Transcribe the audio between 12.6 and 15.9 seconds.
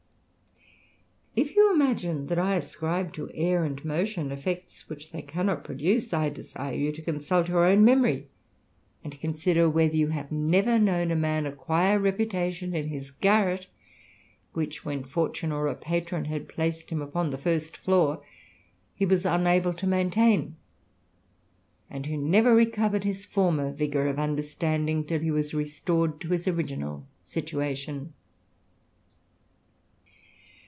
in his garret, which, when fortune or a